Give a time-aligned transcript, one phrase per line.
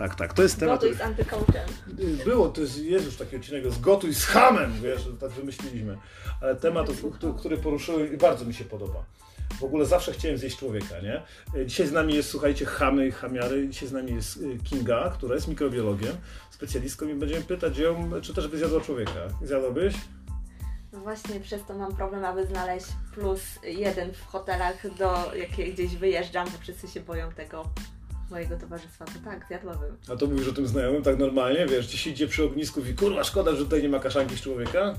[0.00, 0.34] tak, tak.
[0.34, 0.80] To jest temat.
[0.80, 1.68] Gotuj z antykołczem.
[2.24, 5.98] Było, to jest, jest już taki odcinek z gotuj z hamem, wiesz, tak wymyśliliśmy.
[6.40, 6.88] Ale temat,
[7.38, 9.04] który- poruszyłem i bardzo mi się podoba.
[9.60, 11.22] W ogóle zawsze chciałem zjeść człowieka, nie?
[11.66, 13.68] Dzisiaj z nami jest, słuchajcie, chamy i chamiary.
[13.68, 16.16] Dzisiaj z nami jest y, Kinga, która jest mikrobiologiem,
[16.50, 19.28] specjalistką i będziemy pytać ją, czy też by zjadła człowieka.
[19.42, 19.94] Zjadłabyś?
[20.92, 25.96] No właśnie przez to mam problem, aby znaleźć plus jeden w hotelach, do jakiej gdzieś
[25.96, 27.64] wyjeżdżam, bo wszyscy się boją tego
[28.30, 29.04] mojego towarzystwa.
[29.04, 29.96] To tak, zjadłabym.
[30.12, 33.24] A to mówisz o tym znajomym tak normalnie, wiesz, gdzieś idzie przy ognisku i kurwa,
[33.24, 34.94] szkoda, że tutaj nie ma kaszanki z człowieka?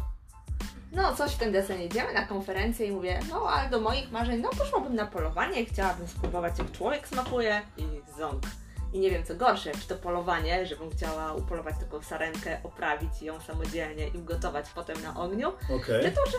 [0.92, 4.42] No, coś w ten desen jedziemy na konferencję i mówię, no ale do moich marzeń,
[4.42, 7.84] no poszłabym na polowanie, chciałabym spróbować jak człowiek smakuje i
[8.18, 8.44] ząg.
[8.94, 13.40] I nie wiem co gorsze, czy to polowanie, żebym chciała upolować taką sarenkę, oprawić ją
[13.40, 16.04] samodzielnie i ugotować potem na ogniu, Okej.
[16.04, 16.38] czy to, że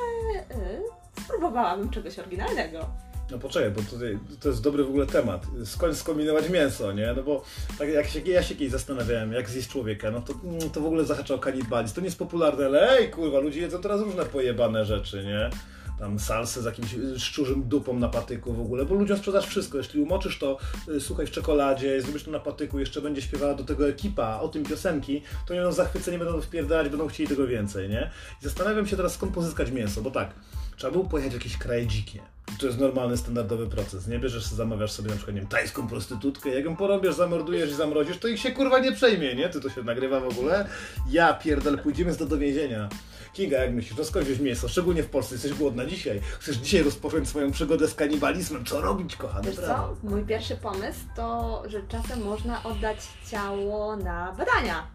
[0.56, 0.82] y,
[1.24, 2.86] spróbowałabym czegoś oryginalnego.
[3.30, 5.46] No poczekaj, bo tutaj, to jest dobry w ogóle temat.
[5.64, 7.12] Skąd skombinować mięso, nie?
[7.16, 7.44] No bo
[7.78, 10.86] tak jak się, ja się kiedyś zastanawiałem, jak zjeść człowieka, no to, mm, to w
[10.86, 11.94] ogóle zahacza o kanibalizm.
[11.94, 15.50] To nie jest popularne, ale ej, kurwa, ludzie jedzą teraz różne pojebane rzeczy, nie?
[15.98, 19.78] Tam salsy z jakimś y, szczurzym dupą na patyku w ogóle, bo ludziom sprzedasz wszystko.
[19.78, 23.64] Jeśli umoczysz to, y, słuchaj, w czekoladzie, zrobisz to na patyku, jeszcze będzie śpiewała do
[23.64, 27.88] tego ekipa o tym piosenki, to nie będą zachwyceni, będą wpierdalać, będą chcieli tego więcej,
[27.88, 28.10] nie?
[28.40, 30.30] I zastanawiam się teraz, skąd pozyskać mięso, bo tak,
[30.76, 32.20] trzeba było pojechać w jakieś kraje dzikie.
[32.58, 34.06] To jest normalny, standardowy proces.
[34.06, 37.74] Nie bierzesz, zamawiasz sobie na przykład, nie wiem, tajską prostytutkę, jak ją porobisz, zamordujesz i
[37.74, 39.48] zamrozisz, to ich się kurwa nie przejmie, nie?
[39.48, 40.68] Ty to się nagrywa w ogóle?
[41.10, 42.88] Ja pierdolę, pójdziemy z to do więzienia.
[43.32, 44.68] Kinga, jak myślisz, to skąd wziąć mięso?
[44.68, 46.20] Szczególnie w Polsce, jesteś głodna dzisiaj.
[46.38, 48.64] Chcesz dzisiaj rozpocząć swoją przygodę z kanibalizmem.
[48.64, 49.46] Co robić, kochany?
[49.46, 49.96] Wiesz co?
[50.02, 52.98] Mój pierwszy pomysł to, że czasem można oddać
[53.30, 54.86] ciało na badania.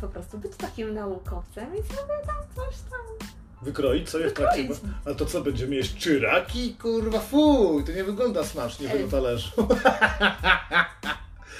[0.00, 3.28] Po prostu być takim naukowcem i sobie tam coś tam.
[3.66, 4.10] Wykroić?
[4.10, 4.62] Co jest w trakcie?
[4.62, 4.80] Wykroić.
[5.04, 6.74] Ale to co, będziemy jeść czyraki?
[6.74, 8.96] Kurwa, fuj, to nie wygląda smacznie Ej.
[8.98, 9.50] tego talerzu.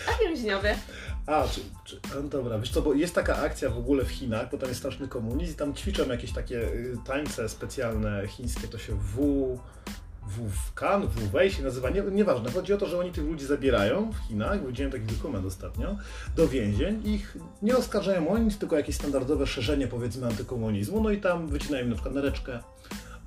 [0.09, 0.75] A więźniowy.
[1.27, 4.51] A, czy, czy, no dobra, wiesz co, bo jest taka akcja w ogóle w Chinach,
[4.51, 8.79] bo tam jest straszny komunizm i tam ćwiczą jakieś takie y, tańce specjalne chińskie, to
[8.79, 9.59] się W...
[10.27, 12.51] WWKAN, WW się nazywa, nie, nieważne.
[12.51, 15.97] Chodzi o to, że oni tych ludzi zabierają w Chinach, widziałem taki dokument ostatnio,
[16.37, 17.03] do więzień.
[17.05, 21.03] Ich nie oskarżają o nic, tylko jakieś standardowe szerzenie, powiedzmy, antykomunizmu.
[21.03, 22.61] No i tam wycinają na przykład nereczkę,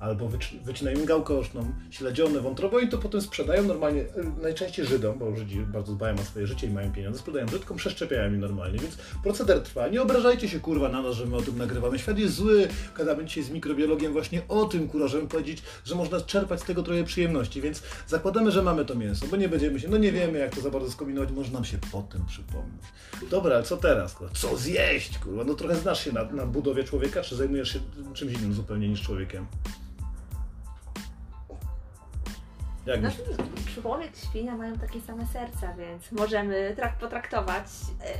[0.00, 2.40] albo wyci- wycinają im gałkę oczną, śledzione,
[2.82, 6.66] i to potem sprzedają normalnie, y, najczęściej Żydom, bo Żydzi bardzo dbają o swoje życie
[6.66, 9.88] i mają pieniądze, sprzedają Żydkom, przeszczepiają im normalnie, więc proceder trwa.
[9.88, 11.98] Nie obrażajcie się kurwa na nas, że my o tym nagrywamy.
[11.98, 16.20] Świat jest zły, gadamy dzisiaj z mikrobiologiem właśnie o tym kurwa, żeby powiedzieć, że można
[16.20, 19.88] czerpać z tego trochę przyjemności, więc zakładamy, że mamy to mięso, bo nie będziemy się,
[19.88, 22.82] no nie wiemy jak to za bardzo skombinować, może nam się potem przypomnieć.
[23.30, 24.34] Dobra, co teraz kurwa?
[24.34, 25.44] Co zjeść kurwa?
[25.44, 27.80] No trochę znasz się na, na budowie człowieka, czy zajmujesz się
[28.14, 29.46] czymś innym zupełnie niż człowiekiem?
[32.86, 33.26] Jak No, myślisz?
[33.74, 37.64] człowiek, świnia mają takie same serca, więc możemy trak potraktować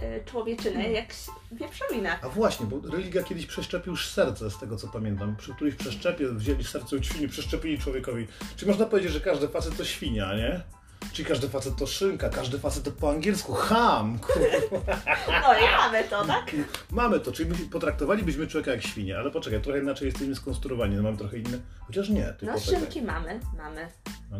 [0.03, 2.19] e, człowieczynę jak s- wieprzowinę.
[2.22, 5.37] A właśnie, bo religia kiedyś przeszczepił już serce, z tego co pamiętam.
[5.37, 8.26] Przy którymś przeszczepie wzięli serce od świni, przeszczepili człowiekowi.
[8.56, 10.60] Czy można powiedzieć, że każdy facet to świnia, nie?
[11.12, 14.19] Czyli każdy facet to szynka, każdy facet to po angielsku ham.
[14.19, 14.97] kurwa.
[15.43, 16.50] No i mamy to, tak?
[16.91, 21.03] Mamy to, czyli my potraktowalibyśmy człowieka jak świnię, ale poczekaj, trochę inaczej jesteśmy skonstruowani, no
[21.03, 21.59] mamy trochę inne.
[21.87, 22.81] Chociaż nie, No poczekaj.
[22.81, 23.89] szynki mamy, mamy.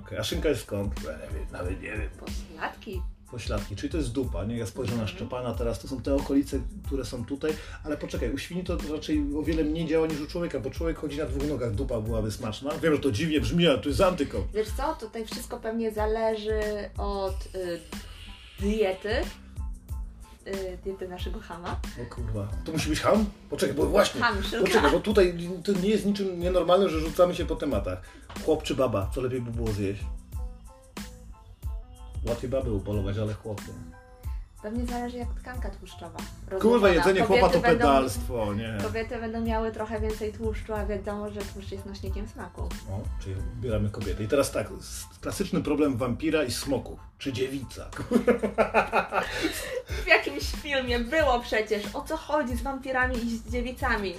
[0.04, 0.94] Okej, A szynka jest skąd?
[1.04, 2.10] Ja nie wiem, nawet nie wiem.
[2.20, 3.03] Pośladki.
[3.31, 4.57] Pośladki, czyli to jest dupa, nie?
[4.57, 7.53] Ja spojrzę na Szczepana teraz, to są te okolice, które są tutaj,
[7.85, 10.99] ale poczekaj, u świni to raczej o wiele mniej działa niż u człowieka, bo człowiek
[10.99, 12.71] chodzi na dwóch nogach, dupa byłaby smaczna.
[12.83, 14.45] Wiem, że to dziwnie brzmi, ale to jest antyko.
[14.55, 16.61] Wiesz co, tutaj wszystko pewnie zależy
[16.99, 17.81] od y,
[18.61, 19.11] diety.
[20.47, 21.81] Y, diety naszego chama.
[22.03, 23.25] O kurwa, to musi być ham?
[23.51, 24.67] Poczekaj, bo właśnie, Ham, szynka.
[24.67, 28.03] poczekaj, bo tutaj to nie jest niczym nienormalnym, że rzucamy się po tematach.
[28.45, 30.01] Chłop czy baba, co lepiej by było zjeść?
[32.26, 33.62] Łatwiej baby upolować, ale chłopy.
[34.62, 36.19] Pewnie zależy jak tkanka tłuszczowa.
[36.60, 38.78] Kurwa, jedzenie chłopa to Kobiety będą- pedalstwo, nie?
[38.82, 42.60] Kobiety będą miały trochę więcej tłuszczu, a wiadomo, że tłuszcz jest nośnikiem smaku.
[42.62, 44.25] O, czyli wybieramy kobietę.
[44.25, 47.00] I teraz tak, s- klasyczny problem wampira i smoków.
[47.19, 47.88] Czy dziewica?
[50.05, 54.14] W jakimś filmie było przecież o co chodzi z wampirami i z dziewicami.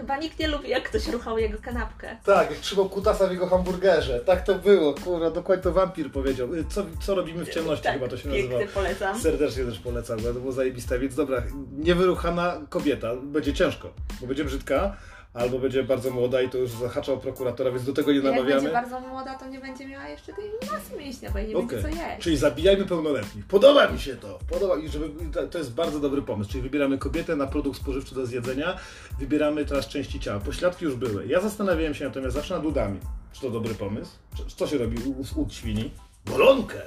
[0.00, 2.16] Chyba nikt nie lubi, jak ktoś ruchał jego kanapkę.
[2.24, 4.20] Tak, jak trzymał kutasa w jego hamburgerze.
[4.20, 6.54] Tak to było, kurwa, dokładnie to wampir powiedział.
[6.54, 8.56] Y, Co, co robimy w ciemności, tak, chyba to się nazywa.
[8.74, 9.20] polecam.
[9.20, 10.98] Serdecznie też polecam, bo to było zajebiste.
[10.98, 11.42] Więc dobra,
[11.78, 14.96] niewyruchana kobieta, będzie ciężko, bo będzie brzydka,
[15.34, 18.24] albo będzie bardzo młoda i to już zahacza o prokuratora, więc do tego nie Jak
[18.24, 18.72] będzie namawiamy.
[18.72, 21.82] bardzo młoda, to nie będzie miała jeszcze tej masy mięśniowej, nie Okej.
[21.82, 22.22] będzie co jeść.
[22.22, 23.46] Czyli zabijajmy pełnoletnich.
[23.46, 24.38] Podoba mi się to.
[24.50, 25.10] Podoba mi żeby,
[25.50, 26.50] to- jest bardzo dobry pomysł.
[26.50, 28.76] Czyli wybieramy kobietę na produkt spożywczy do zjedzenia.
[29.18, 30.40] Wybieramy teraz części ciała.
[30.40, 31.26] Pośladki już były.
[31.26, 32.98] Ja zastanawiałem się natomiast zawsze nad udami.
[33.32, 34.10] Czy to dobry pomysł?
[34.56, 35.90] Co się robi u, u świni?
[36.24, 36.82] Bolonkę!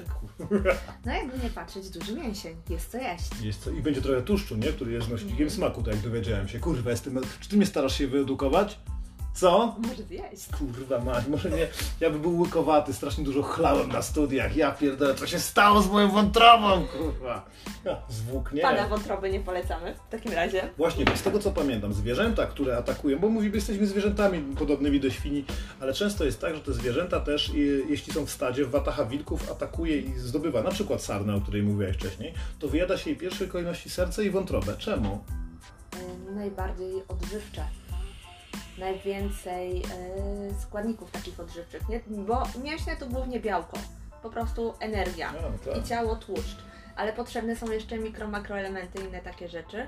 [1.05, 2.55] No jakby nie patrzeć, duży mięsień.
[2.69, 3.25] Jest co jeść.
[3.41, 4.67] Jest co, I będzie trochę tłuszczu, nie?
[4.67, 6.59] Który jest nośnikiem smaku, tak jak dowiedziałem się.
[6.59, 7.19] Kurwa, jestem...
[7.39, 8.79] Czy ty mnie starasz się wyedukować?
[9.33, 9.75] Co?
[9.79, 10.47] Może zjeść.
[10.59, 11.67] Kurwa mać, może nie,
[11.99, 15.89] ja bym był łykowaty, strasznie dużo chlałem na studiach, ja pierdolę, co się stało z
[15.89, 17.45] moją wątrobą, kurwa.
[17.85, 18.61] Ja, Zwłók nie.
[18.61, 20.69] Pana wątroby nie polecamy w takim razie.
[20.77, 25.09] Właśnie, bo z tego co pamiętam, zwierzęta, które atakują, bo mówimy, jesteśmy zwierzętami podobnymi do
[25.09, 25.45] świni,
[25.81, 29.05] ale często jest tak, że te zwierzęta też, i- jeśli są w stadzie, w watacha
[29.05, 33.17] wilków, atakuje i zdobywa, na przykład sarnę, o której mówiłeś wcześniej, to wyjada się jej
[33.17, 34.75] w pierwszej kolejności serce i wątrobę.
[34.77, 35.23] Czemu?
[36.29, 37.63] Y, najbardziej odżywcze.
[38.77, 39.83] Najwięcej y,
[40.61, 41.99] składników takich odżywczych, nie?
[42.07, 43.77] bo mięśnie to głównie białko,
[44.23, 45.83] po prostu energia No, tak.
[45.83, 46.57] i ciało tłuszcz,
[46.95, 49.87] ale potrzebne są jeszcze mikro, makroelementy inne takie rzeczy.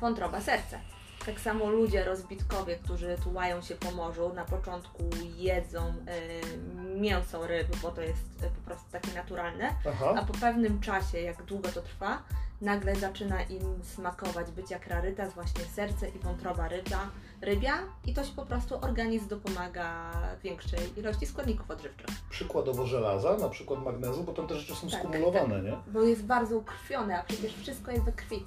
[0.00, 0.80] Wątroba, serce.
[1.26, 5.02] Tak samo ludzie rozbitkowie, którzy tułają się po morzu, na początku
[5.36, 10.24] jedzą y, mięso ryb, bo to jest y, po prostu takie naturalne, a Aha.
[10.26, 12.22] po pewnym czasie, jak długo to trwa,
[12.60, 17.10] nagle zaczyna im smakować być jak rarytas, właśnie serce i wątroba rybia,
[17.40, 17.72] rybia
[18.06, 20.12] i to się po prostu organizm dopomaga
[20.42, 22.06] większej ilości składników odżywczych.
[22.30, 25.76] Przykładowo żelaza, na przykład magnezu, bo tam te rzeczy są Tak, skumulowane, nie?
[25.86, 28.44] Bo jest bardzo ukrwione, a przecież wszystko jest we krwi.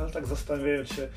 [0.00, 1.08] Ale tak zastanawiając się,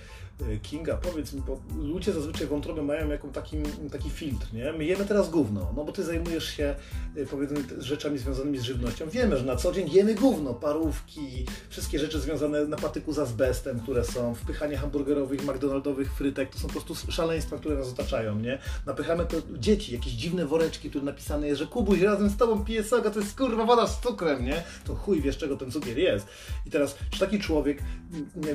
[0.63, 3.57] Kinga, powiedz mi, bo ludzie zazwyczaj wątrobę mają jako taki,
[3.91, 4.73] taki filtr, nie?
[4.73, 6.75] My jemy teraz gówno, no bo ty zajmujesz się
[7.17, 9.09] y, powiedzmy rzeczami związanymi z żywnością.
[9.09, 13.79] Wiemy, że na co dzień jemy gówno, parówki, wszystkie rzeczy związane na patyku z azbestem,
[13.79, 18.59] które są, wpychanie hamburgerowych, McDonaldowych frytek, to są po prostu szaleństwa, które nas otaczają, nie?
[18.85, 22.83] Napychamy to dzieci, jakieś dziwne woreczki, które napisane jest, że Kubuś razem z tobą pije
[22.83, 24.63] soga, to jest kurwa woda z cukrem, nie?
[24.85, 26.27] To chuj wiesz, czego ten cukier jest.
[26.65, 27.81] I teraz, czy taki człowiek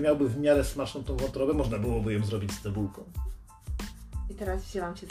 [0.00, 3.04] miałby w miarę smaczną tą wątrobę, można byłoby ją zrobić z cebulką.
[4.30, 5.06] I teraz wzięłam się,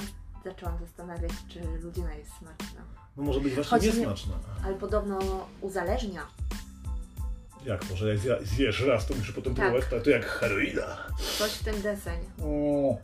[0.45, 2.81] zaczęłam zastanawiać, czy ludzina jest smaczna.
[3.18, 4.33] No może być właśnie Choć nie- niesmaczna.
[4.65, 5.19] Ale podobno
[5.62, 6.21] uzależnia.
[7.65, 9.65] Jak to, że jak zjesz raz, to musisz potem Tak.
[9.71, 10.98] próbować, to, jak heroina.
[11.38, 12.19] Coś w ten deseń.
[12.44, 12.98] O,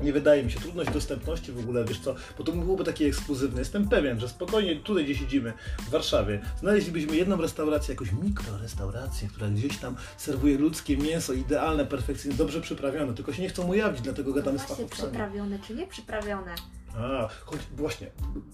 [0.00, 3.58] nie wydaje mi się, trudność dostępności w ogóle, wiesz co, bo to byłoby takie ekskluzywne.
[3.58, 9.48] Jestem pewien, że spokojnie tutaj, gdzie siedzimy, w Warszawie, znaleźlibyśmy jedną restaurację, jakąś mikrorestaurację, która
[9.48, 14.32] gdzieś tam serwuje ludzkie mięso, idealne, perfekcyjne, dobrze przyprawione, tylko się nie chcą ujawnić, dlatego
[14.32, 15.10] gadamy z No Właśnie fachowcami.
[15.12, 16.54] przyprawione, czy nie przyprawione?
[16.96, 18.10] A, choć właśnie,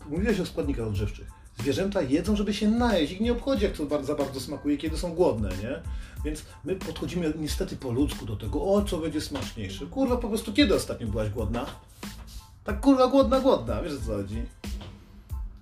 [0.08, 1.41] mówiłeś o składnikach odżywczych.
[1.58, 3.12] Zwierzęta jedzą, żeby się najeść.
[3.12, 5.82] Ich nie obchodzi, jak to za bardzo smakuje, kiedy są głodne, nie?
[6.24, 9.86] Więc my podchodzimy niestety po ludzku do tego, o co będzie smaczniejsze.
[9.86, 11.66] Kurwa, po prostu kiedy ostatnio byłaś głodna?
[12.64, 14.42] Tak kurwa głodna, głodna, wiesz o co chodzi?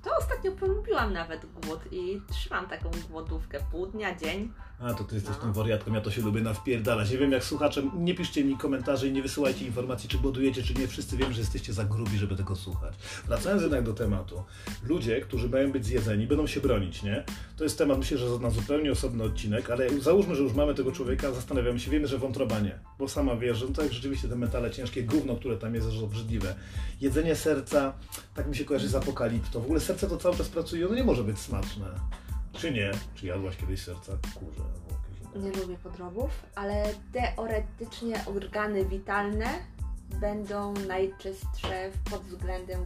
[0.05, 4.53] To ostatnio polubiłam nawet głód i trzymam taką głodówkę pół dnia, dzień.
[4.81, 7.11] A, to ty jesteś tą wariatką, ja to się lubię nawpierdalać.
[7.11, 10.75] Nie wiem jak słuchaczem, nie piszcie mi komentarzy i nie wysyłajcie informacji, czy głodujecie, czy
[10.75, 10.89] nie.
[10.89, 12.95] Wszyscy wiem, że jesteście za grubi, żeby tego słuchać.
[13.27, 14.43] Wracając jednak do tematu.
[14.85, 17.25] Ludzie, którzy mają być zjedzeni, będą się bronić, nie?
[17.57, 20.93] To jest temat, myślę, że na zupełnie osobny odcinek, ale załóżmy, że już mamy tego
[20.93, 22.79] człowieka, zastanawiamy się, wiemy, że wątroba nie.
[22.99, 26.03] Bo sama wiesz, że no tak rzeczywiście te metale ciężkie, gówno, które tam jest, jest
[26.03, 26.55] obrzydliwe.
[27.01, 27.93] Jedzenie serca,
[28.35, 29.61] tak mi się kojarzy z apokaliptą.
[29.61, 31.87] W ogóle serce to cały czas pracuje, ono nie może być smaczne.
[32.53, 32.91] Czy nie?
[33.15, 34.63] Czy jadłaś kiedyś serca kurze?
[35.37, 39.47] Nie lubię podrobów, ale teoretycznie organy witalne
[40.21, 42.81] będą najczystsze pod względem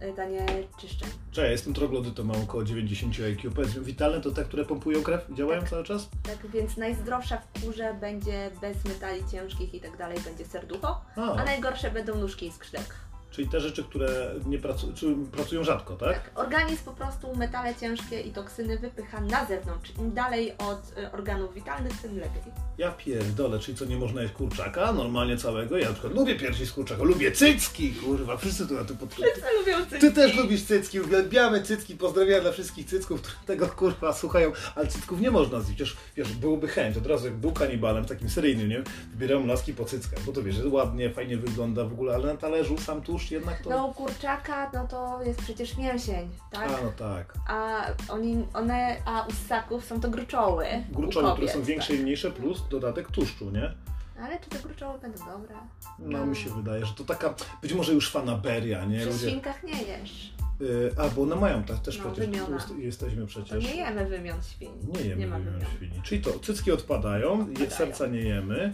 [0.00, 1.08] e, zanieczyszczeń.
[1.30, 3.50] Cześć, ja jestem troglodytą, mam około 90 IQ.
[3.50, 5.70] Powiedz mi, witalne to te, które pompują krew i działają Tak.
[5.70, 6.08] cały czas?
[6.22, 11.32] Tak więc najzdrowsza w kurze będzie bez metali ciężkich i tak dalej będzie serducho, A,
[11.32, 12.94] a najgorsze będą nóżki i skrzydełka.
[13.36, 16.12] Czyli te rzeczy, które nie pracują, czy pracują rzadko, tak?
[16.12, 19.92] Tak, organizm po prostu metale ciężkie i toksyny wypycha na zewnątrz.
[19.98, 22.42] Im dalej od y, organów witalnych, tym lepiej.
[22.78, 25.78] Ja pierdolę, czyli co, nie można jeść kurczaka normalnie całego?
[25.78, 29.28] Ja na przykład lubię piersi z kurczaka, lubię cycki, kurwa, wszyscy tu na tym podchodzą.
[29.28, 30.00] Wszyscy lubią cycki.
[30.00, 34.86] Ty też lubisz cycki, uwielbiamy cycki, pozdrawiam dla wszystkich cycków, które tego kurwa słuchają, ale
[34.86, 38.68] cycków nie można zjeść, przecież wiesz, byłoby chęć, od razu jak był kanibalem, takim seryjnym,
[38.68, 38.82] nie?
[39.14, 42.78] Wybieram laski po cyckach, bo to wiesz, ładnie, fajnie wygląda w ogóle, ale na talerzu
[42.78, 43.70] sam tłuszcz jednak to...
[43.70, 46.68] No u kurczaka, no to jest przecież mięsień, tak?
[46.68, 47.34] A, no tak.
[47.48, 50.66] A oni, one, a u ssaków są to gruczoły.
[50.92, 53.60] Gruczoły, które kobiet, są większe i mniejsze, plus dodatek tłuszczu, nie?
[53.60, 54.24] Tak.
[54.24, 55.56] Ale czy te gruczoły będą dobre?
[55.98, 58.98] No mi się wydaje, że to taka, być może już fanaberia, nie?
[58.98, 60.32] Przy Ludzie, świnkach nie jesz.
[60.60, 62.54] Y, a, bo one mają tak, też No, przecież, wymiona.
[62.56, 63.64] jest, jesteśmy To przecież.
[63.64, 64.70] nie jemy wymion świń.
[64.94, 65.70] Nie jemy ma wymion wymion.
[65.76, 66.02] świni.
[66.02, 67.70] Czyli to, cycki odpadają, Odpadają.
[67.70, 68.72] serca nie jemy.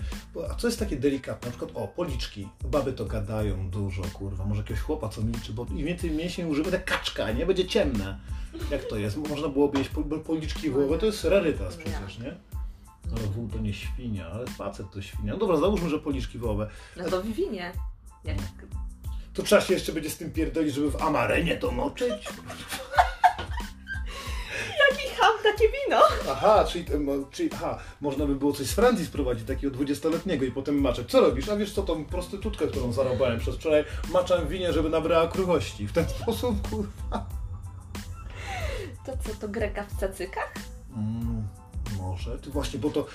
[0.50, 1.46] A co jest takie delikatne?
[1.50, 2.48] Na przykład, o, policzki.
[2.64, 4.44] Baby to gadają dużo, kurwa.
[4.46, 7.46] Może jakiegoś chłopa, co milczy, bo im więcej mięśni używa, tak kaczka, nie?
[7.46, 8.18] Będzie ciemne.
[8.70, 9.16] Jak to jest?
[9.16, 12.34] Można byłoby jeść po- policzki wołowe, to jest rarytas przecież, nie?
[13.10, 15.32] No, wół to nie świnia, ale facet to świnia.
[15.32, 16.70] No dobra, załóżmy, że policzki wołowe.
[16.96, 17.72] No to w winie.
[18.24, 18.36] Jak
[19.34, 22.28] To trzeba się jeszcze będzie z tym pierdolić, żeby w amarenie to moczyć.
[25.52, 26.02] takie wino.
[26.30, 30.50] Aha, czyli, em, czyli aha, można by było coś z Francji sprowadzić, takiego 20-letniego i
[30.50, 31.10] potem maczać.
[31.10, 31.48] Co robisz?
[31.48, 35.86] A wiesz co, tą prostytutkę, którą zarobałem przez wczoraj, maczam winie, żeby nabrała kruchości.
[35.86, 37.26] W ten sposób, kurwa.
[39.06, 40.54] To co, to greka w cacykach?
[40.96, 41.48] Mm,
[42.02, 42.38] może.
[42.46, 43.06] Właśnie, bo to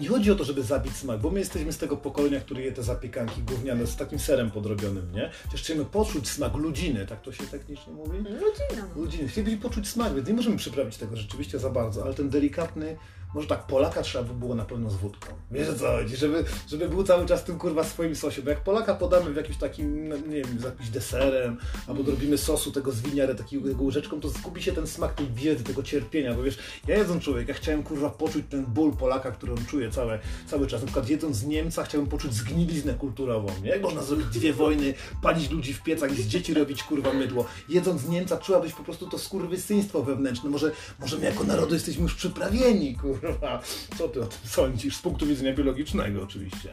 [0.00, 2.72] nie chodzi o to, żeby zabić smak, bo my jesteśmy z tego pokolenia, które je
[2.72, 5.30] te zapiekanki gówniane z takim serem podrobionym, nie?
[5.48, 8.18] Przecież chcemy poczuć smak ludziny, tak to się technicznie mówi?
[8.18, 8.88] Ludzina.
[8.96, 9.28] Ludziny.
[9.28, 12.96] Chcielibyśmy poczuć smak, więc nie możemy przyprawić tego rzeczywiście za bardzo, ale ten delikatny,
[13.34, 15.32] może tak, Polaka trzeba by było na pewno z wódką.
[15.50, 16.16] Wiesz co chodzi?
[16.16, 19.56] Żeby, żeby był cały czas tym kurwa swoim sosie, bo jak Polaka podamy w jakimś
[19.56, 24.20] takim, no, nie wiem, z jakimś deserem, albo dorobimy sosu tego z winiary takiego łyżeczką,
[24.20, 27.54] to zgubi się ten smak tej biedy, tego cierpienia, bo wiesz, ja jedząc człowiek, ja
[27.54, 30.80] chciałem kurwa poczuć ten ból Polaka, który on czuje całe, cały czas.
[30.80, 33.70] Na przykład jedząc z Niemca chciałbym poczuć zgniliznę kulturową, nie?
[33.70, 37.44] Jak można zrobić dwie wojny, palić ludzi w piecach i z dzieci robić kurwa mydło.
[37.68, 40.50] Jedząc z Niemca czułabyś po prostu to skurwysyństwo wewnętrzne.
[40.50, 43.60] Może, może my jako narodu jesteśmy już przyprawieni, kurwa.
[43.98, 44.96] Co ty o tym sądzisz?
[44.96, 46.70] Z punktu widzenia biologicznego oczywiście.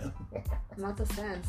[0.77, 1.47] Ma to sens.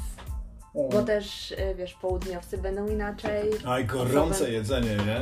[0.75, 3.51] Bo też, y, wiesz, południowcy będą inaczej.
[3.67, 5.21] Aj, gorące jedzenie, nie?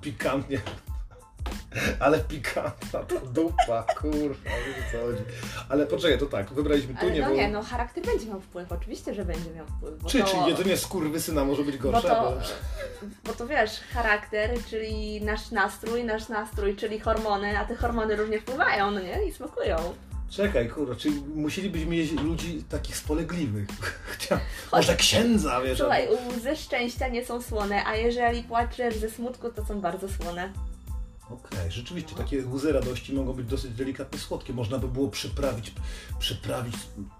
[0.00, 0.60] Pikantnie.
[2.00, 5.22] Ale pikantna ta dupa, kurwa, wiesz o co chodzi.
[5.68, 7.38] Ale poczekaj, to tak, wybraliśmy tu, nie no było...
[7.38, 10.02] nie, no charakter będzie miał wpływ, oczywiście, że będzie miał wpływ.
[10.02, 12.08] Bo Czy, to, czy jedzenie skurwysyna może być bo gorsze?
[12.08, 12.40] to, albo-
[13.24, 18.40] bo to wiesz, charakter, czyli nasz nastrój, nasz nastrój, czyli hormony, a te hormony różnie
[18.40, 19.24] wpływają, no nie?
[19.24, 19.76] I smakują.
[20.30, 23.68] Czekaj, kurwa, czy musielibyśmy jeść ludzi takich spolegliwych?
[24.72, 25.78] Może księdza, wiesz?
[25.78, 30.08] Słuchaj, albo- łzy szczęścia nie są słone, a jeżeli płaczesz ze smutku, to są bardzo
[30.08, 30.52] słone.
[31.30, 34.52] Okej, rzeczywiście, takie łzy radości mogą być dosyć delikatnie słodkie.
[34.52, 35.72] Można by było przyprawić,
[36.18, 36.74] przyprawić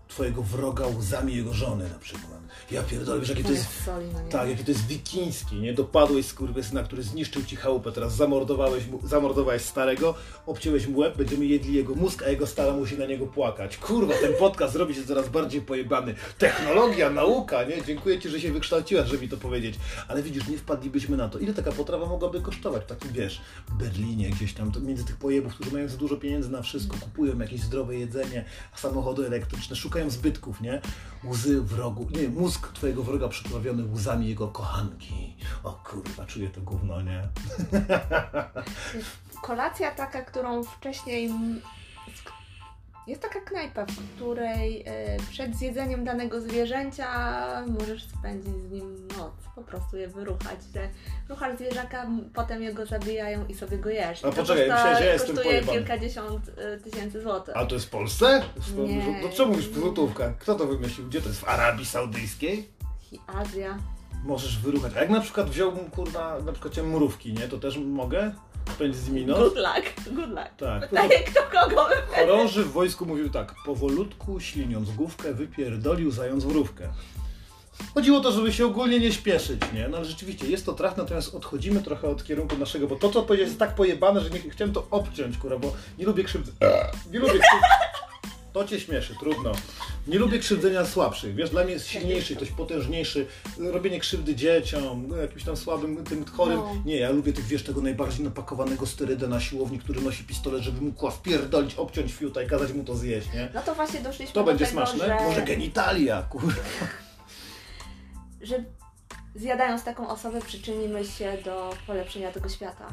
[0.08, 2.37] twojego wroga łzami jego żony na przykład.
[2.70, 3.84] Ja pierdolę, wiesz, jakie to jest...
[3.84, 4.30] Soli, no nie?
[4.30, 5.74] Tak, jaki to jest wikiński, nie?
[5.74, 10.14] Dopadłeś skurwysyna, który zniszczył ci chałupę, teraz zamordowałeś, mu, zamordowałeś starego,
[10.46, 13.76] obciąłeś mu łeb, będziemy jedli jego mózg, a jego stara musi na niego płakać.
[13.76, 16.14] Kurwa, ten podcast robi się coraz bardziej pojebany.
[16.38, 17.84] Technologia, nauka, nie?
[17.84, 19.74] Dziękuję ci, że się wykształciłaś, żeby mi to powiedzieć.
[20.08, 21.38] Ale widzisz, nie wpadlibyśmy na to.
[21.38, 22.82] Ile taka potrawa mogłaby kosztować?
[22.82, 23.40] W takim, wiesz,
[23.78, 27.60] Berlinie gdzieś tam, między tych pojebów, którzy mają za dużo pieniędzy na wszystko, kupują jakieś
[27.60, 28.44] zdrowe jedzenie,
[28.76, 30.80] samochody elektryczne, szukają zbytków, nie?
[31.24, 35.36] Łzy wrogu, nie, mózg twojego wroga przyprawiony łzami jego kochanki.
[35.64, 37.28] O kurwa, czuję to gówno, nie?
[39.42, 41.30] Kolacja taka, którą wcześniej...
[43.08, 47.08] Jest taka knajpa, w której e, przed zjedzeniem danego zwierzęcia
[47.66, 49.32] możesz spędzić z nim noc.
[49.54, 50.88] Po prostu je wyruchać, że
[51.28, 54.24] ruchasz zwierzaka, potem jego zabijają i sobie go jesz.
[54.24, 57.56] A to poczekaj, koszta- ja jestem kosztuje kilkadziesiąt e, tysięcy złotych.
[57.56, 58.42] A to jest w Polsce?
[58.86, 59.20] Nie.
[59.22, 60.32] To czemu mówisz złotówka?
[60.38, 61.06] Kto to wymyślił?
[61.08, 61.40] Gdzie to jest?
[61.40, 62.68] W Arabii Saudyjskiej?
[63.26, 63.78] Azja.
[64.24, 64.92] Możesz wyruchać.
[64.96, 67.48] A jak na przykład wziąłbym, kurwa, na przykład cię mrówki, nie?
[67.48, 68.32] To też mogę?
[68.74, 69.08] Spędzić z?
[69.26, 70.48] Good luck, good luck.
[70.56, 70.88] Tak.
[70.88, 76.88] Pytanie kto kogo Chorąży w wojsku mówił tak, powolutku, śliniąc główkę, wypierdolił zając wrówkę.
[77.94, 79.88] Chodziło o to, żeby się ogólnie nie śpieszyć, nie?
[79.88, 83.22] No ale rzeczywiście jest to trafne, natomiast odchodzimy trochę od kierunku naszego, bo to, co
[83.22, 86.52] powiedziałeś, jest tak pojebane, że nie chciałem to obciąć, kurwa, bo nie lubię krzywdy.
[87.12, 87.66] Nie lubię krzywdy.
[88.52, 89.52] To cię śmieszy, trudno.
[90.06, 91.34] Nie lubię krzywdzenia słabszych.
[91.34, 93.26] Wiesz, dla mnie jest silniejszy, ktoś potężniejszy.
[93.58, 96.56] Robienie krzywdy dzieciom, no, jakimś tam słabym, tym chorym.
[96.56, 96.74] No.
[96.84, 100.80] Nie, ja lubię tych, wiesz, tego najbardziej napakowanego sterydę na siłowni, który nosi pistolet, żeby
[100.80, 103.48] mu kła wpierdolić, obciąć fiuta i kazać mu to zjeść, nie?
[103.54, 105.06] No to właśnie doszliśmy To do będzie tego, smaczne?
[105.06, 106.52] że, Może genitalia, kurwa.
[108.42, 108.64] że
[109.34, 112.86] zjadając taką osobę przyczynimy się do polepszenia tego świata.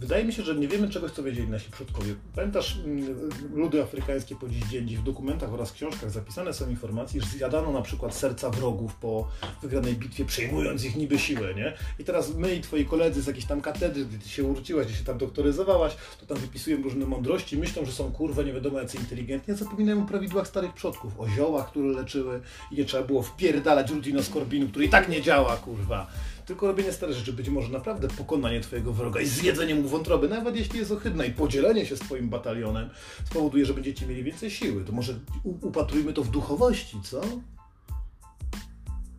[0.00, 2.14] Wydaje mi się, że nie wiemy czegoś, co wiedzieli nasi przodkowie.
[2.34, 7.26] Pamiętasz, mm, ludy afrykańskie po dziś dzień, w dokumentach oraz książkach zapisane są informacje, że
[7.26, 9.28] zjadano na przykład serca wrogów po
[9.62, 11.72] wygranej bitwie, przejmując ich niby siłę, nie?
[11.98, 14.96] I teraz my i twoi koledzy z jakiejś tam katedry, gdzie ty się uczyłaś, gdzie
[14.96, 18.96] się tam doktoryzowałaś, to tam wypisują różne mądrości, myślą, że są kurwa nie wiadomo jacy
[18.96, 22.40] inteligentni, a zapominają o prawidłach starych przodków, o ziołach, które leczyły
[22.72, 26.06] i nie trzeba było wpierdalać rutinoskorbinu, który i tak nie działa, kurwa.
[26.46, 30.56] Tylko robienie starych rzeczy, być może naprawdę pokonanie twojego wroga i zjedzenie mu wątroby, nawet
[30.56, 32.90] jeśli jest ohydne i podzielenie się swoim batalionem
[33.24, 34.84] spowoduje, że będziecie mieli więcej siły.
[34.84, 37.20] To może upatrujmy to w duchowości, co?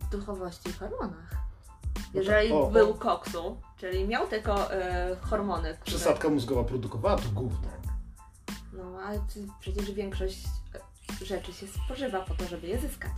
[0.00, 1.34] W duchowości i hormonach.
[2.14, 2.70] Jeżeli o, o.
[2.70, 5.96] był koksu, czyli miał tylko e, hormony, które...
[5.96, 7.68] Przesadka mózgowa produkowała to gówno.
[8.72, 9.20] No, ale
[9.60, 10.38] przecież większość
[11.22, 13.12] rzeczy się spożywa po to, żeby je zyskać.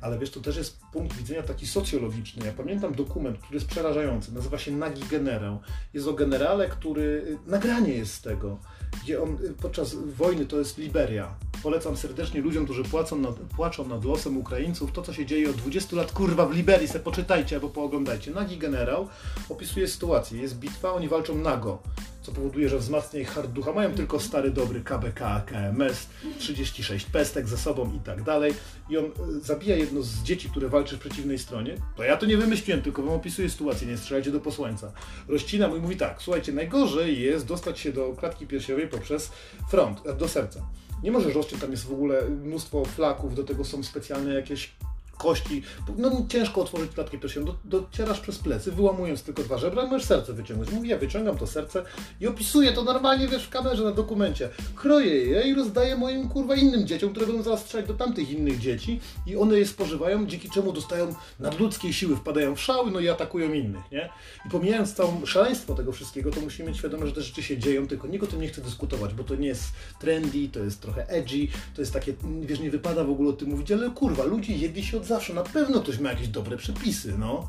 [0.00, 2.46] Ale wiesz, to też jest punkt widzenia taki socjologiczny.
[2.46, 4.34] Ja pamiętam dokument, który jest przerażający.
[4.34, 5.58] Nazywa się Nagi Generał.
[5.94, 7.38] Jest o generale, który...
[7.46, 8.58] Nagranie jest z tego,
[9.02, 11.34] gdzie on y, podczas wojny, to jest Liberia.
[11.62, 15.56] Polecam serdecznie ludziom, którzy płacą nad, płaczą nad losem Ukraińców, to co się dzieje od
[15.56, 18.30] 20 lat, kurwa, w Liberii, se poczytajcie albo pooglądajcie.
[18.30, 19.08] Nagi Generał
[19.48, 20.42] opisuje sytuację.
[20.42, 21.82] Jest bitwa, oni walczą nago.
[22.28, 23.72] Co powoduje, że wzmacnia ich hard ducha.
[23.72, 26.06] Mają tylko stary, dobry KBK, KMS,
[26.38, 28.54] 36 pestek ze sobą i tak dalej.
[28.90, 29.08] I on e,
[29.42, 31.76] zabija jedno z dzieci, które walczy w przeciwnej stronie.
[31.96, 34.92] To ja to nie wymyśliłem, tylko wam opisuję sytuację, nie strzelajcie do posłańca.
[35.28, 39.30] Rozcina mu i mówi tak, słuchajcie, najgorzej jest dostać się do klatki piersiowej poprzez
[39.70, 40.60] front, e, do serca.
[41.02, 44.72] Nie możesz rozciąć, tam jest w ogóle mnóstwo flaków, do tego są specjalne jakieś
[45.18, 45.62] kości.
[45.96, 47.46] No ciężko otworzyć klatkę piersiową.
[47.46, 50.70] Do, docierasz przez plecy, wyłamując tylko dwa żebra, możesz serce wyciągnąć.
[50.72, 51.84] Mówię, ja wyciągam to serce
[52.20, 54.48] i opisuję to normalnie, wiesz, w kamerze, na dokumencie.
[54.74, 58.58] Kroję je i rozdaję moim, kurwa, innym dzieciom, które będą zaraz strzelać do tamtych innych
[58.58, 63.08] dzieci i one je spożywają, dzięki czemu dostają nadludzkiej siły, wpadają w szały, no i
[63.08, 64.08] atakują innych, nie?
[64.46, 67.86] I pomijając całe szaleństwo tego wszystkiego, to musimy mieć świadomość, że te rzeczy się dzieją,
[67.86, 69.64] tylko nikt o tym nie chce dyskutować, bo to nie jest
[70.00, 73.48] trendy, to jest trochę edgy, to jest takie, wiesz, nie wypada w ogóle o tym
[73.48, 75.34] mówić, ale kurwa, ludzie jedli się od zawsze.
[75.34, 77.48] Na pewno ktoś ma jakieś dobre przepisy, no.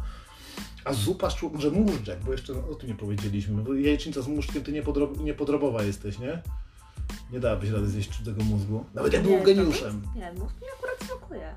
[0.86, 3.64] A zupa może móżdżek, bo jeszcze o tym nie powiedzieliśmy.
[3.64, 6.42] Bo jajecznica z muszczkiem, ty niepodrob, niepodrobowa jesteś, nie?
[7.32, 8.86] Nie dałabyś rady zjeść cudzego mózgu.
[8.94, 10.02] Nawet jak był geniuszem.
[10.16, 11.56] Nie, mózg mi akurat smakuje.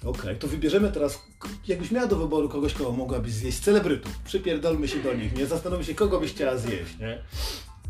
[0.00, 1.22] Okej, okay, to wybierzemy teraz,
[1.68, 4.18] jakbyś miała do wyboru kogoś, kogo mogłabyś zjeść, celebrytów.
[4.18, 5.46] Przypierdolmy się do nich, nie?
[5.46, 7.22] Zastanówmy się, kogo byś chciała zjeść, nie?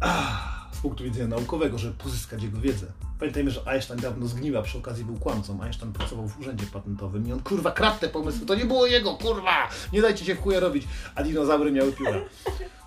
[0.01, 2.87] Ah punktu widzenia naukowego, żeby pozyskać jego wiedzę.
[3.19, 5.63] Pamiętajmy, że Einstein dawno zgniła, przy okazji był kłamcą.
[5.63, 9.15] Einstein pracował w urzędzie patentowym i on kurwa kradł te pomysły, to nie było jego,
[9.15, 9.69] kurwa!
[9.93, 12.21] Nie dajcie się w chuja robić, a dinozaury miały pióra.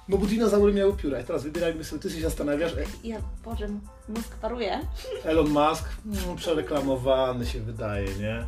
[0.10, 1.20] No bo dinozaury miały pióra.
[1.20, 2.74] I teraz wybierajmy sobie, ty się zastanawiasz.
[2.74, 2.86] E...
[3.04, 3.68] Ja, Boże,
[4.10, 4.80] mózg paruje.
[5.24, 8.46] Elon Musk, mm, przereklamowany się wydaje, nie?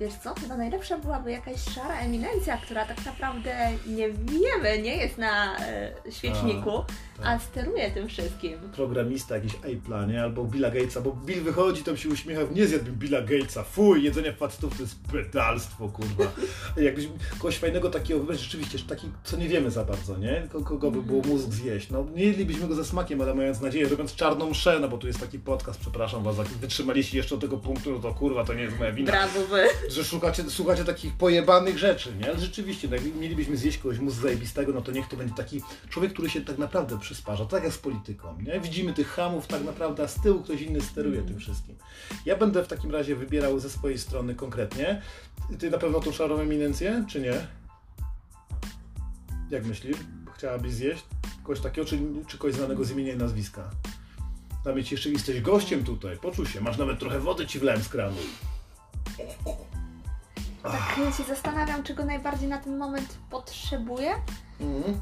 [0.00, 5.18] Wiesz co, chyba najlepsza byłaby jakaś szara eminencja, która tak naprawdę nie wiemy, nie jest
[5.18, 7.26] na e, świeczniku, a, tak.
[7.26, 8.58] a, steruje tym wszystkim.
[8.76, 10.22] Programista jakiś Apple'a, nie?
[10.22, 14.32] Albo Billa Gatesa, bo Bill wychodzi, tam się uśmiecha, nie zjadłbym Billa Gatesa, fuj, jedzenie
[14.32, 16.32] facetów to jest pedalstwo, kurwa.
[16.76, 17.08] Jakbyś
[17.38, 20.48] kogoś fajnego takiego wybrać, rzeczywiście, taki, co nie wiemy za bardzo, nie?
[20.64, 21.90] Kogo by było mózg zjeść.
[21.90, 25.06] No, nie jedlibyśmy go ze smakiem, ale mając nadzieję, robiąc czarną mszę, no bo tu
[25.06, 28.54] jest taki podcast, przepraszam was, jak wytrzymaliście jeszcze do tego punktu, no to kurwa, to
[28.54, 29.12] nie jest moja wina.
[29.12, 32.30] Brawo wy że szukacie, słuchacie takich pojebanych rzeczy, nie?
[32.30, 35.62] Ale rzeczywiście, no, jak mielibyśmy zjeść kogoś mózg zajebistego, no to niech to będzie taki
[35.88, 38.60] człowiek, który się tak naprawdę przysparza, tak jak z polityką, nie?
[38.60, 41.28] Widzimy tych hamów tak naprawdę, a z tyłu ktoś inny steruje mm.
[41.28, 41.76] tym wszystkim.
[42.26, 45.02] Ja będę w takim razie wybierał ze swojej strony konkretnie.
[45.58, 47.46] Ty na pewno tą szarą eminencję, czy nie?
[49.50, 49.96] Jak myślisz?
[50.36, 51.04] Chciałabyś zjeść
[51.42, 53.70] kogoś takiego, czy, czy kogoś znanego z imienia i nazwiska?
[54.64, 58.16] Tam jeszcze jesteś gościem tutaj, poczuj się, masz nawet trochę wody ci wlałem z kranu.
[60.72, 64.10] Tak się zastanawiam, czego najbardziej na ten moment potrzebuję.
[64.60, 65.00] Mhm.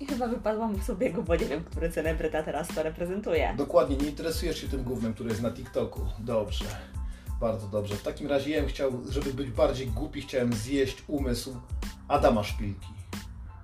[0.00, 3.54] I chyba wypadłam w sobie, bo nie wiem, który celebryta teraz to reprezentuje.
[3.58, 6.00] Dokładnie, nie interesujesz się tym głównym, który jest na TikToku.
[6.18, 6.64] Dobrze.
[7.40, 7.96] Bardzo dobrze.
[7.96, 11.56] W takim razie ja bym chciał, żeby być bardziej głupi, chciałem zjeść umysł
[12.08, 12.88] Adama Szpilki.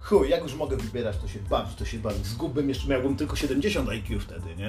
[0.00, 2.26] Chuj, jak już mogę wybierać, to się bawić, to się bawić.
[2.26, 4.68] Zgubłem jeszcze, miałbym tylko 70 IQ wtedy, nie?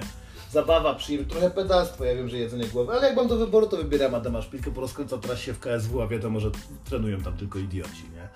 [0.51, 3.77] Zabawa, przyjemność, trochę pedalstwo, ja wiem, że jedzenie głowy, ale jak mam do wyboru, to
[3.77, 6.51] wybieram Adama Szpilkę, bo rozkręcał teraz się w KSW, a wiadomo, że
[6.85, 8.29] trenują tam tylko idioci, nie?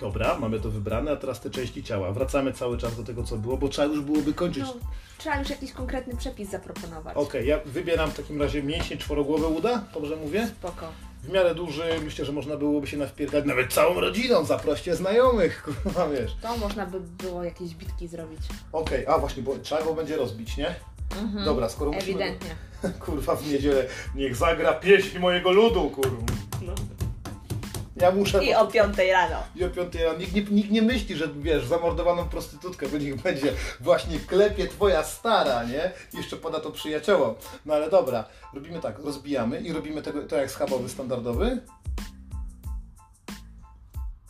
[0.00, 2.12] Dobra, mamy to wybrane, a teraz te części ciała.
[2.12, 4.62] Wracamy cały czas do tego, co było, bo trzeba już byłoby kończyć.
[4.62, 4.74] No,
[5.18, 7.16] trzeba już jakiś konkretny przepis zaproponować.
[7.16, 10.46] Okej, okay, ja wybieram w takim razie mięśnie czworogłowe uda, dobrze mówię?
[10.46, 10.86] Spoko.
[11.22, 16.08] W miarę duży, myślę, że można byłoby się nawpierdać nawet całą rodziną, zaproście znajomych, kurwa,
[16.08, 16.36] wiesz.
[16.42, 18.40] To można by było jakieś bitki zrobić.
[18.72, 20.74] Okej, okay, a właśnie, bo trzeba go będzie rozbić, nie?
[21.22, 21.44] Mhm.
[21.44, 22.56] Dobra, skoro Ewidentnie.
[22.82, 22.98] Musimy...
[23.04, 26.32] Kurwa, w niedzielę niech zagra pieśń mojego ludu, kurwa.
[26.62, 26.72] No.
[27.96, 28.44] Ja muszę...
[28.44, 29.36] I o piątej rano.
[29.56, 30.18] I o piątej rano.
[30.18, 35.04] Nikt nie, nikt nie myśli, że wiesz, zamordowaną prostytutkę, bo niech będzie właśnie klepie twoja
[35.04, 35.92] stara, nie?
[36.14, 37.34] I jeszcze poda to przyjaciołom.
[37.66, 41.60] No ale dobra, robimy tak, rozbijamy i robimy tego, to jak schabowy standardowy.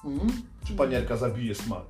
[0.05, 0.43] Mhm.
[0.67, 1.85] Czy panierka zabije smak?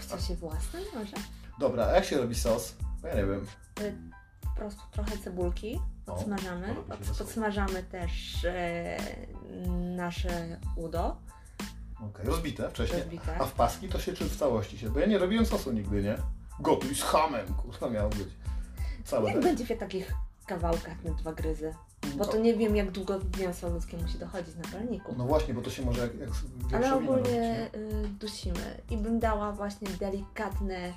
[0.00, 1.16] Chce się własny może?
[1.58, 2.74] Dobra, a jak się robi sos?
[3.04, 3.46] Ja nie wiem.
[3.80, 3.96] Y,
[4.40, 6.76] po prostu trochę cebulki podsmażamy.
[6.90, 8.96] Od, podsmażamy też e,
[9.96, 11.16] nasze udo.
[11.96, 12.26] Okej, okay.
[12.26, 13.00] rozbite wcześniej.
[13.00, 13.36] Rozbite.
[13.40, 14.90] A w paski to się czy w całości się?
[14.90, 16.16] Bo ja nie robiłem sosu nigdy, nie?
[16.60, 18.28] Gotuj z hamem, kurwa miało być.
[19.04, 20.14] Całe Jak będzie w takich
[20.46, 21.74] kawałkach na dwa gryzy?
[22.16, 25.14] Bo to nie wiem, jak długo mięso ludzkie musi dochodzić na palniku.
[25.18, 26.30] No właśnie, bo to się może jak, jak
[26.72, 28.82] Ale ogólnie robić, y, dusimy.
[28.90, 30.92] I bym dała właśnie delikatne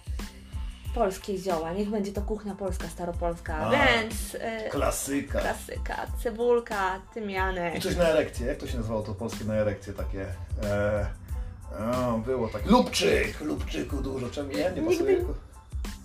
[0.96, 1.74] polskie zioła.
[1.74, 4.34] Niech będzie to kuchnia polska, staropolska, A, więc...
[4.34, 5.40] Yy, klasyka.
[5.40, 6.08] Klasyka.
[6.24, 7.76] Cebulka, tymianek.
[7.76, 8.48] I coś na erekcję.
[8.48, 10.26] Jak to się nazywało to polskie na erekcję takie?
[10.64, 11.06] E,
[11.80, 12.66] o, było tak.
[12.66, 13.42] Lubczyk!
[13.42, 14.30] Lubczyku dużo.
[14.30, 15.16] Czemu ja nie pasuje?
[15.18, 15.34] Nigdy,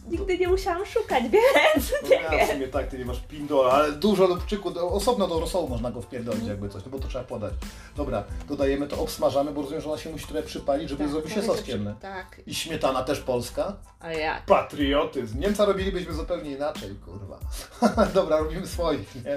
[0.08, 3.72] nigdy nie musiałam szukać, więc No nie ja w sumie tak, ty nie masz pindola,
[3.72, 7.24] ale dużo lubczyku, osobno do rosołu można go wpierdolić jakby coś, no bo to trzeba
[7.24, 7.52] podać.
[7.96, 11.42] Dobra, dodajemy to, obsmażamy, bo rozumiem, że ona się musi trochę przypalić, żeby zrobił się
[11.42, 11.94] sos ciemny.
[12.00, 12.40] Tak.
[12.46, 13.76] I śmietana też polska.
[14.00, 14.44] A jak?
[14.46, 15.40] Patriotyzm.
[15.40, 17.38] Niemca robilibyśmy zupełnie inaczej, kurwa.
[18.14, 19.36] Dobra, robimy swoich, nie?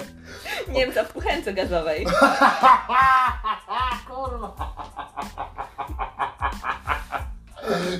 [0.74, 2.06] Niemca w kuchence gazowej.
[4.08, 4.56] Kurwa.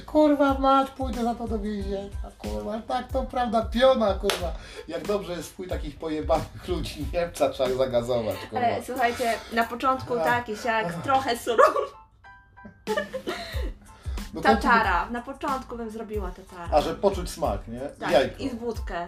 [0.06, 4.52] Kurwa mać, pójdę za to do więzienia, kurwa, tak to prawda, piona, kurwa.
[4.88, 8.66] Jak dobrze jest wpój takich pojebanych ludzi, Niemca trzeba zagazować, kurwa.
[8.66, 10.24] Ale słuchajcie, na początku A.
[10.24, 11.80] tak i siak, trochę surowo.
[14.34, 15.10] No Tatara.
[15.10, 16.78] Na początku bym zrobiła tatara.
[16.78, 17.80] A że poczuć smak, nie?
[17.80, 18.42] Tak, Jajko.
[18.42, 19.06] i wódkę,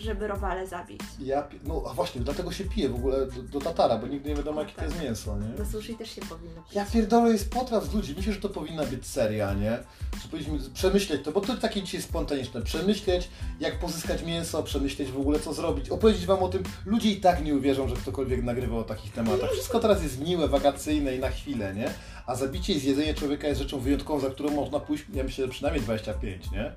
[0.00, 1.00] żeby robale zabić.
[1.20, 4.34] Ja, no a właśnie, dlatego się pije w ogóle do, do tatara, bo nigdy nie
[4.34, 5.48] wiadomo jakie to jest mięso, nie?
[5.48, 6.74] Do sushi też się powinno pić.
[6.74, 8.14] Ja pierdolę, jest potraw z ludzi.
[8.16, 9.78] Myślę, że to powinna być seria, nie?
[10.22, 12.62] Że powinniśmy przemyśleć to, bo to takie dzisiaj spontaniczne.
[12.62, 13.28] Przemyśleć,
[13.60, 15.90] jak pozyskać mięso, przemyśleć w ogóle, co zrobić.
[15.90, 16.62] Opowiedzieć Wam o tym.
[16.86, 19.50] Ludzie i tak nie uwierzą, że ktokolwiek nagrywał o takich tematach.
[19.50, 21.90] Wszystko teraz jest miłe, wakacyjne i na chwilę, nie?
[22.26, 25.84] A zabicie i zjedzenie człowieka jest rzeczą wyjątkową, za którą można pójść, ja myślę, przynajmniej
[25.84, 26.72] 25, nie?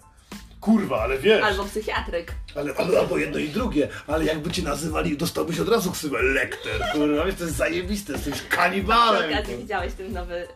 [0.62, 1.44] Kurwa, ale wiesz!
[1.44, 2.34] Albo psychiatryk.
[2.56, 7.26] Ale, albo jedno i drugie, ale jakby cię nazywali, dostałbyś od razu ksywę lekter, kurwa,
[7.26, 9.34] wiesz, to jest zajebiste, jesteś Przy kanibalem.
[9.34, 10.48] okazji widziałeś ten nowy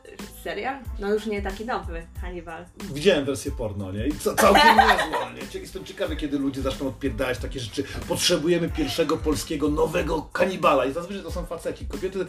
[0.44, 0.80] serial?
[1.00, 2.65] No już nie taki nowy, Hannibal.
[2.94, 4.08] Widziałem wersję porno, nie?
[4.08, 5.60] I co, całkiem niezła, nie?
[5.60, 7.84] Jestem ciekawy, kiedy ludzie zaczną odpierdalać takie rzeczy.
[8.08, 10.86] Potrzebujemy pierwszego polskiego, nowego kanibala.
[10.86, 11.86] I zazwyczaj to są faceci.
[11.86, 12.26] Kobiety,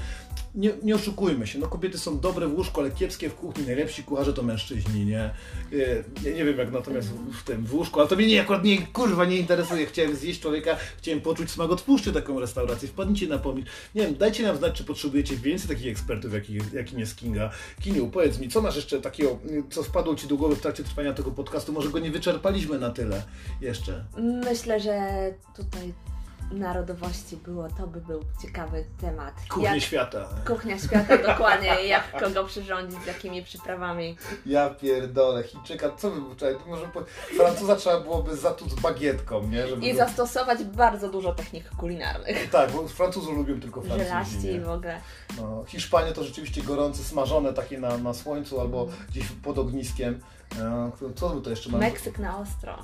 [0.55, 3.67] nie, nie oszukujmy się, no kobiety są dobre w łóżku, ale kiepskie w kuchni.
[3.67, 5.21] Najlepsi kucharze to mężczyźni, nie?
[5.21, 5.33] E,
[6.23, 8.87] Ja nie wiem jak natomiast w tym, w łóżku, ale to mnie nie, akurat nie,
[8.87, 9.87] kurwa, nie interesuje.
[9.87, 13.67] Chciałem zjeść człowieka, chciałem poczuć smak, otwórzcie taką restaurację, wpadnijcie na pomysł.
[13.95, 17.51] Nie wiem, dajcie nam znać, czy potrzebujecie więcej takich ekspertów, jaki, jakim jest Kinga.
[17.81, 19.39] Kiniu, powiedz mi, co masz jeszcze takiego,
[19.71, 21.73] co wpadło Ci do głowy w trakcie trwania tego podcastu?
[21.73, 23.23] Może go nie wyczerpaliśmy na tyle
[23.61, 24.05] jeszcze.
[24.45, 25.01] Myślę, że
[25.57, 25.95] tutaj
[26.53, 29.35] narodowości było, to by był ciekawy temat.
[29.49, 30.29] Kuchnie Jak świata.
[30.47, 34.17] kuchnia świata dokładnie, jak kogo przyrządzić, z jakimi przyprawami.
[34.47, 36.35] Ja pierdolę, Chińczyka, co by było?
[36.35, 37.03] Czekaj, Może po...
[37.37, 39.67] Francuza trzeba byłoby zatuc bagietką, nie?
[39.69, 42.51] Żeby I go- zastosować bardzo dużo technik kulinarnych.
[42.51, 44.09] Tak, bo Francuzów lubią tylko Francuzi.
[44.09, 44.61] Żelaści i nie?
[44.61, 45.01] w ogóle.
[45.41, 50.21] No, Hiszpanie to rzeczywiście gorące, smażone takie na, na słońcu albo gdzieś pod ogniskiem.
[50.61, 51.85] E, Co by to jeszcze mamy?
[51.85, 52.79] Meksyk na ostro.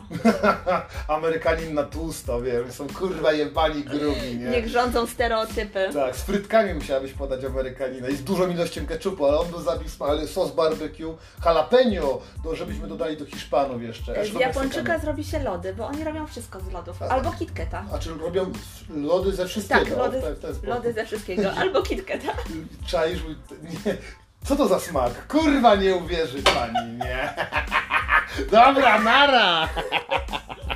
[1.08, 4.50] Amerykanin na tłusto, wiem, są kurwa jebani grubi, nie?
[4.50, 5.90] Niech rządzą stereotypy.
[5.94, 9.88] Tak, z frytkami musiałabyś podać Amerykanina i z dużą ilością ketchupu, ale on był zabił
[9.88, 14.24] sma- ale sos barbecue, jalapeno, to żebyśmy dodali do Hiszpanów jeszcze.
[14.26, 17.02] Z Japończyka zrobi się lody, bo oni robią wszystko z lodów.
[17.02, 17.84] A- Albo KitKata.
[17.94, 18.52] A czy robią
[18.96, 19.80] lody ze wszystkiego?
[19.84, 20.22] Tak, lody,
[20.64, 21.52] O, lody ze wszystkiego.
[21.52, 22.32] Albo KitKata.
[22.90, 23.20] Czaisz,
[23.62, 23.96] nie.
[24.44, 25.26] Co to za smak?
[25.26, 27.34] Kurwa nie uwierzy pani, nie?
[28.50, 29.68] Dobra, nara!